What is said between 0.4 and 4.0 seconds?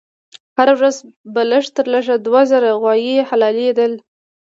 هر ورځ به لږ تر لږه دوه زره غوایي حلالېدل.